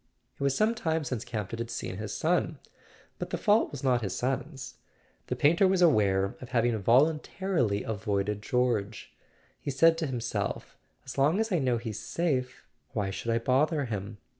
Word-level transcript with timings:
It 0.33 0.41
was 0.41 0.57
some 0.57 0.73
time 0.73 1.03
since 1.03 1.23
Campton 1.23 1.59
had 1.59 1.69
seen 1.69 1.97
his 1.97 2.11
son; 2.11 2.57
but 3.19 3.29
the 3.29 3.37
fault 3.37 3.71
was 3.71 3.83
not 3.83 4.01
his 4.01 4.15
son's. 4.15 4.77
The 5.27 5.35
painter 5.35 5.67
was 5.67 5.83
aware 5.83 6.35
of 6.41 6.49
having 6.49 6.75
voluntarily 6.79 7.83
avoided 7.83 8.41
George. 8.41 9.13
He 9.59 9.69
said 9.69 9.99
to 9.99 10.07
him¬ 10.07 10.19
self: 10.19 10.75
"As 11.05 11.19
long 11.19 11.39
as 11.39 11.51
I 11.51 11.59
know 11.59 11.77
he's 11.77 11.99
safe 11.99 12.65
why 12.93 13.11
should 13.11 13.29
I 13.31 13.37
bother 13.37 13.85
him?" 13.85 14.17